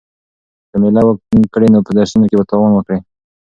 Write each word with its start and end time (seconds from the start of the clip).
که 0.69 0.75
مېله 0.81 1.01
وکړې 1.05 1.67
نو 1.73 1.79
په 1.85 1.91
درسونو 1.97 2.25
کې 2.29 2.35
به 2.39 2.45
تاوان 2.49 2.71
وکړې. 2.73 2.99